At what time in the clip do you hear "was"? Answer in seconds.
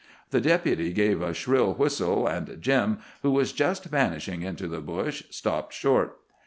3.29-3.53